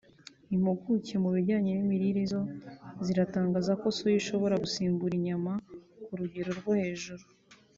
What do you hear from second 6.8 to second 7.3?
hejuru